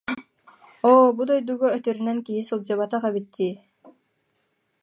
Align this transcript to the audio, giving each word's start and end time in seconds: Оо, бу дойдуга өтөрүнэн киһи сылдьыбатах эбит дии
Оо, 0.91 1.05
бу 1.17 1.23
дойдуга 1.29 1.67
өтөрүнэн 1.77 2.19
киһи 2.25 2.41
сылдьыбатах 2.49 3.03
эбит 3.09 3.27
дии 3.35 3.53